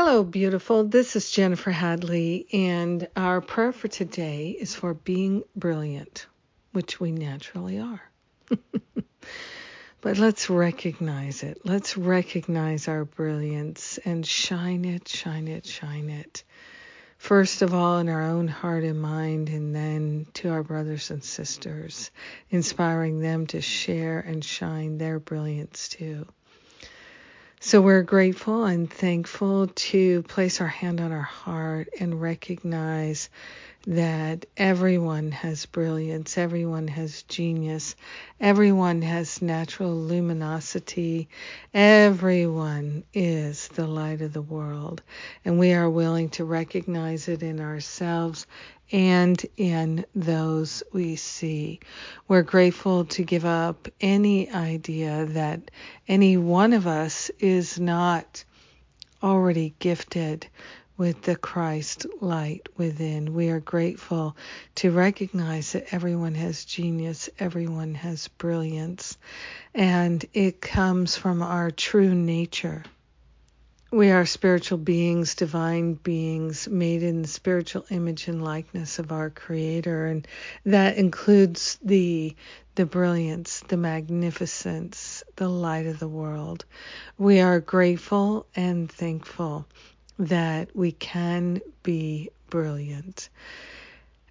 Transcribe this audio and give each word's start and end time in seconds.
Hello, 0.00 0.22
beautiful. 0.22 0.84
This 0.84 1.16
is 1.16 1.28
Jennifer 1.28 1.72
Hadley, 1.72 2.46
and 2.52 3.08
our 3.16 3.40
prayer 3.40 3.72
for 3.72 3.88
today 3.88 4.50
is 4.50 4.72
for 4.72 4.94
being 4.94 5.42
brilliant, 5.56 6.28
which 6.70 7.00
we 7.00 7.10
naturally 7.10 7.80
are. 7.80 8.00
but 10.00 10.16
let's 10.18 10.48
recognize 10.48 11.42
it. 11.42 11.62
Let's 11.64 11.96
recognize 11.96 12.86
our 12.86 13.04
brilliance 13.04 13.98
and 14.04 14.24
shine 14.24 14.84
it, 14.84 15.08
shine 15.08 15.48
it, 15.48 15.66
shine 15.66 16.10
it. 16.10 16.44
First 17.16 17.62
of 17.62 17.74
all, 17.74 17.98
in 17.98 18.08
our 18.08 18.22
own 18.22 18.46
heart 18.46 18.84
and 18.84 19.02
mind, 19.02 19.48
and 19.48 19.74
then 19.74 20.28
to 20.34 20.50
our 20.50 20.62
brothers 20.62 21.10
and 21.10 21.24
sisters, 21.24 22.12
inspiring 22.50 23.18
them 23.18 23.48
to 23.48 23.60
share 23.60 24.20
and 24.20 24.44
shine 24.44 24.98
their 24.98 25.18
brilliance 25.18 25.88
too. 25.88 26.24
So 27.60 27.80
we're 27.80 28.02
grateful 28.02 28.66
and 28.66 28.88
thankful 28.88 29.66
to 29.66 30.22
place 30.22 30.60
our 30.60 30.68
hand 30.68 31.00
on 31.00 31.10
our 31.10 31.20
heart 31.20 31.88
and 31.98 32.20
recognize 32.20 33.30
that 33.84 34.46
everyone 34.56 35.32
has 35.32 35.66
brilliance, 35.66 36.38
everyone 36.38 36.86
has 36.86 37.24
genius, 37.24 37.96
everyone 38.38 39.02
has 39.02 39.42
natural 39.42 39.96
luminosity, 39.96 41.28
everyone 41.74 43.02
is 43.12 43.66
the 43.68 43.88
light 43.88 44.22
of 44.22 44.32
the 44.32 44.42
world. 44.42 45.02
And 45.44 45.58
we 45.58 45.72
are 45.72 45.90
willing 45.90 46.28
to 46.30 46.44
recognize 46.44 47.26
it 47.26 47.42
in 47.42 47.60
ourselves 47.60 48.46
and 48.90 49.44
in 49.56 50.04
those 50.14 50.82
we 50.92 51.16
see. 51.16 51.80
We're 52.26 52.42
grateful 52.42 53.04
to 53.06 53.22
give 53.22 53.44
up 53.44 53.88
any 54.00 54.50
idea 54.50 55.26
that 55.26 55.70
any 56.06 56.36
one 56.36 56.72
of 56.72 56.86
us 56.86 57.30
is 57.38 57.78
not 57.78 58.44
already 59.22 59.74
gifted 59.78 60.46
with 60.96 61.22
the 61.22 61.36
Christ 61.36 62.06
light 62.20 62.68
within. 62.76 63.32
We 63.32 63.50
are 63.50 63.60
grateful 63.60 64.36
to 64.76 64.90
recognize 64.90 65.72
that 65.72 65.94
everyone 65.94 66.34
has 66.34 66.64
genius, 66.64 67.30
everyone 67.38 67.94
has 67.94 68.26
brilliance, 68.28 69.16
and 69.74 70.24
it 70.34 70.60
comes 70.60 71.16
from 71.16 71.40
our 71.40 71.70
true 71.70 72.14
nature. 72.14 72.82
We 73.90 74.10
are 74.10 74.26
spiritual 74.26 74.76
beings, 74.76 75.34
divine 75.34 75.94
beings, 75.94 76.68
made 76.68 77.02
in 77.02 77.22
the 77.22 77.28
spiritual 77.28 77.86
image 77.88 78.28
and 78.28 78.44
likeness 78.44 78.98
of 78.98 79.10
our 79.12 79.30
Creator, 79.30 80.08
and 80.08 80.28
that 80.66 80.98
includes 80.98 81.78
the 81.82 82.36
the 82.74 82.84
brilliance, 82.84 83.60
the 83.68 83.78
magnificence, 83.78 85.24
the 85.36 85.48
light 85.48 85.86
of 85.86 86.00
the 86.00 86.06
world. 86.06 86.66
We 87.16 87.40
are 87.40 87.60
grateful 87.60 88.46
and 88.54 88.92
thankful 88.92 89.66
that 90.18 90.76
we 90.76 90.92
can 90.92 91.62
be 91.82 92.28
brilliant 92.50 93.30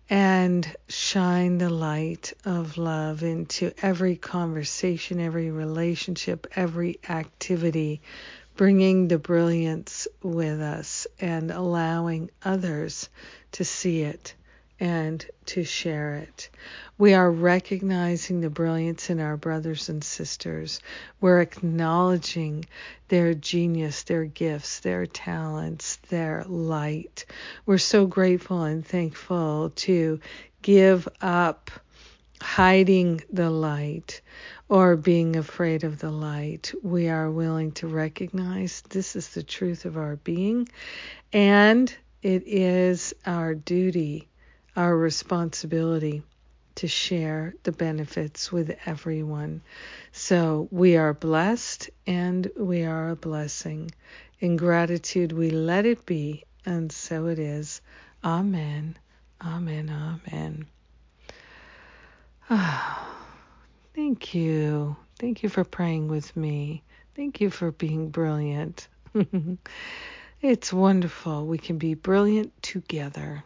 and 0.10 0.76
shine 0.88 1.58
the 1.58 1.70
light 1.72 2.32
of 2.46 2.78
love 2.78 3.24
into 3.24 3.74
every 3.82 4.16
conversation, 4.18 5.20
every 5.20 5.50
relationship, 5.50 6.46
every 6.56 7.00
activity 7.10 8.02
bringing 8.58 9.08
the 9.08 9.20
brilliance 9.20 10.08
with 10.24 10.60
us 10.60 11.08
and 11.22 11.52
allowing 11.52 12.30
others 12.44 13.08
to 13.54 13.64
see 13.64 14.02
it 14.02 14.34
and 14.80 15.26
to 15.46 15.64
share 15.64 16.16
it. 16.16 16.50
We 16.98 17.14
are 17.14 17.32
recognizing 17.32 18.42
the 18.42 18.50
brilliance 18.50 19.10
in 19.10 19.20
our 19.20 19.38
brothers 19.38 19.90
and 19.90 20.04
sisters. 20.04 20.80
We're 21.22 21.42
acknowledging 21.42 22.66
their 23.08 23.34
genius, 23.34 24.04
their 24.04 24.26
gifts, 24.26 24.80
their 24.82 25.06
talents, 25.06 25.98
their 26.10 26.44
light. 26.48 27.26
We're 27.66 27.78
so 27.78 28.06
grateful 28.06 28.64
and 28.64 28.86
thankful 28.86 29.72
to 29.78 30.20
give 30.62 31.08
up 31.22 31.72
hiding 32.42 33.22
the 33.32 33.50
light 33.50 34.22
or 34.70 34.96
being 34.96 35.36
afraid 35.36 35.84
of 35.84 36.00
the 36.00 36.12
light. 36.12 36.74
We 36.84 37.10
are 37.10 37.32
willing 37.32 37.72
to 37.74 37.88
recognize 37.88 38.82
this 38.90 39.16
is 39.16 39.30
the 39.30 39.44
truth 39.44 39.86
of 39.86 39.98
our 39.98 40.18
being, 40.18 40.68
and 41.32 41.94
it 42.22 42.44
is 42.46 43.14
our 43.26 43.56
duty, 43.56 44.28
our 44.76 44.96
responsibility 44.96 46.24
to 46.76 46.88
share 46.88 47.56
the 47.64 47.72
benefits 47.72 48.52
with 48.52 48.78
everyone. 48.86 49.62
So 50.12 50.68
we 50.70 50.96
are 50.96 51.14
blessed 51.14 51.90
and 52.06 52.50
we 52.56 52.84
are 52.84 53.10
a 53.10 53.16
blessing. 53.16 53.92
In 54.40 54.58
gratitude, 54.58 55.32
we 55.32 55.50
let 55.50 55.88
it 55.88 56.06
be, 56.06 56.44
and 56.66 56.92
so 56.92 57.26
it 57.28 57.40
is. 57.40 57.82
Amen. 58.24 58.98
Amen. 59.42 59.90
Amen. 59.90 60.68
Ah. 62.50 63.17
Thank 63.98 64.36
you. 64.36 64.96
Thank 65.18 65.42
you 65.42 65.50
for 65.50 65.64
praying 65.64 66.08
with 66.08 66.38
me. 66.38 66.84
Thank 67.16 67.42
you 67.42 67.50
for 67.50 67.72
being 67.72 68.12
brilliant. 68.12 68.88
it's 70.42 70.72
wonderful. 70.72 71.48
We 71.48 71.58
can 71.58 71.80
be 71.80 71.96
brilliant 71.96 72.62
together. 72.62 73.44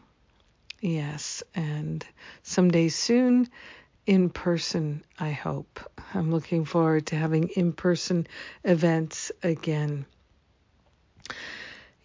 Yes, 0.81 1.41
and 1.55 2.05
someday 2.43 2.89
soon 2.89 3.47
in 4.05 4.29
person, 4.29 5.05
I 5.17 5.31
hope. 5.31 5.79
I'm 6.13 6.31
looking 6.31 6.65
forward 6.65 7.05
to 7.07 7.15
having 7.15 7.47
in 7.55 7.71
person 7.71 8.27
events 8.65 9.31
again. 9.43 10.05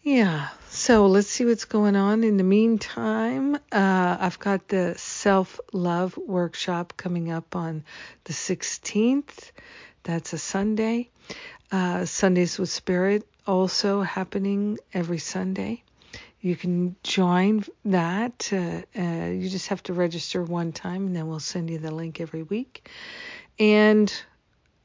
Yeah, 0.04 0.50
so 0.76 1.06
let's 1.06 1.28
see 1.28 1.46
what's 1.46 1.64
going 1.64 1.96
on. 1.96 2.22
In 2.22 2.36
the 2.36 2.44
meantime, 2.44 3.54
uh, 3.72 4.16
I've 4.20 4.38
got 4.38 4.68
the 4.68 4.94
self 4.98 5.58
love 5.72 6.18
workshop 6.18 6.92
coming 6.98 7.32
up 7.32 7.56
on 7.56 7.82
the 8.24 8.34
16th. 8.34 9.52
That's 10.02 10.34
a 10.34 10.38
Sunday. 10.38 11.08
Uh, 11.72 12.04
Sundays 12.04 12.58
with 12.58 12.68
Spirit 12.68 13.26
also 13.46 14.02
happening 14.02 14.76
every 14.92 15.16
Sunday. 15.16 15.82
You 16.42 16.54
can 16.56 16.94
join 17.02 17.64
that. 17.86 18.50
Uh, 18.52 18.82
uh, 19.00 19.28
you 19.30 19.48
just 19.48 19.68
have 19.68 19.82
to 19.84 19.94
register 19.94 20.42
one 20.42 20.72
time, 20.72 21.06
and 21.06 21.16
then 21.16 21.26
we'll 21.26 21.40
send 21.40 21.70
you 21.70 21.78
the 21.78 21.90
link 21.90 22.20
every 22.20 22.42
week. 22.42 22.90
And 23.58 24.12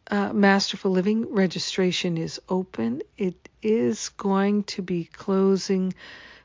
uh, 0.09 0.31
Masterful 0.31 0.91
Living 0.91 1.33
registration 1.33 2.17
is 2.17 2.39
open. 2.47 3.01
It 3.17 3.49
is 3.61 4.09
going 4.09 4.63
to 4.63 4.81
be 4.81 5.05
closing 5.05 5.93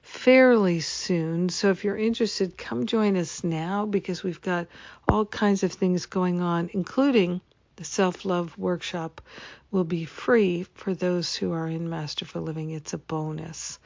fairly 0.02 0.80
soon. 0.80 1.48
So 1.48 1.70
if 1.70 1.82
you're 1.84 1.96
interested, 1.96 2.56
come 2.56 2.86
join 2.86 3.16
us 3.16 3.42
now 3.42 3.86
because 3.86 4.22
we've 4.22 4.40
got 4.40 4.68
all 5.08 5.26
kinds 5.26 5.62
of 5.62 5.72
things 5.72 6.06
going 6.06 6.40
on, 6.40 6.70
including 6.72 7.40
the 7.76 7.84
self 7.84 8.24
love 8.24 8.56
workshop 8.56 9.20
will 9.70 9.84
be 9.84 10.04
free 10.04 10.64
for 10.74 10.94
those 10.94 11.34
who 11.34 11.52
are 11.52 11.66
in 11.66 11.90
Masterful 11.90 12.42
Living. 12.42 12.70
It's 12.70 12.94
a 12.94 12.98
bonus. 12.98 13.78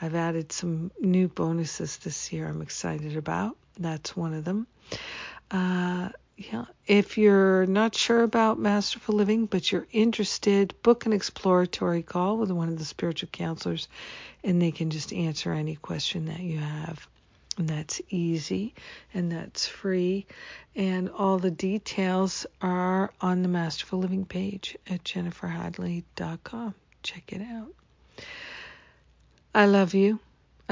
I've 0.00 0.14
added 0.14 0.52
some 0.52 0.90
new 1.00 1.28
bonuses 1.28 1.98
this 1.98 2.32
year 2.32 2.48
I'm 2.48 2.62
excited 2.62 3.16
about. 3.16 3.56
That's 3.78 4.16
one 4.16 4.32
of 4.32 4.44
them. 4.44 4.66
Uh, 5.50 6.10
yeah, 6.36 6.64
if 6.86 7.16
you're 7.16 7.64
not 7.66 7.94
sure 7.94 8.22
about 8.22 8.58
Masterful 8.58 9.14
Living, 9.14 9.46
but 9.46 9.70
you're 9.70 9.86
interested, 9.92 10.74
book 10.82 11.06
an 11.06 11.12
exploratory 11.12 12.02
call 12.02 12.38
with 12.38 12.50
one 12.50 12.68
of 12.68 12.78
the 12.78 12.84
spiritual 12.84 13.28
counselors, 13.30 13.88
and 14.42 14.60
they 14.60 14.72
can 14.72 14.90
just 14.90 15.12
answer 15.12 15.52
any 15.52 15.76
question 15.76 16.26
that 16.26 16.40
you 16.40 16.58
have. 16.58 17.06
And 17.56 17.68
that's 17.68 18.00
easy 18.08 18.74
and 19.12 19.30
that's 19.30 19.68
free. 19.68 20.26
And 20.74 21.08
all 21.08 21.38
the 21.38 21.52
details 21.52 22.46
are 22.60 23.12
on 23.20 23.42
the 23.42 23.48
Masterful 23.48 24.00
Living 24.00 24.24
page 24.24 24.76
at 24.88 25.04
jenniferhadley.com. 25.04 26.74
Check 27.04 27.32
it 27.32 27.42
out. 27.42 27.72
I 29.54 29.66
love 29.66 29.94
you. 29.94 30.18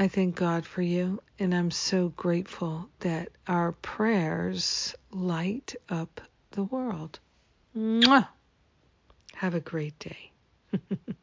I 0.03 0.09
thank 0.09 0.35
God 0.35 0.65
for 0.65 0.81
you, 0.81 1.21
and 1.39 1.55
I'm 1.55 1.71
so 1.71 2.09
grateful 2.09 2.89
that 2.99 3.29
our 3.47 3.71
prayers 3.71 4.93
light 5.11 5.75
up 5.87 6.19
the 6.51 6.65
world. 6.65 7.21
Mwah! 7.73 8.27
Have 9.35 9.55
a 9.55 9.61
great 9.61 9.97
day. 9.99 10.33